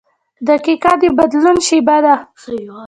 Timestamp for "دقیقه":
0.49-0.91